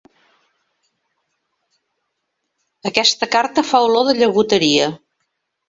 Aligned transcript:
Aquesta 2.93 3.29
carta 3.39 3.67
fa 3.71 3.85
olor 3.91 4.11
de 4.11 4.19
llagoteria. 4.23 4.93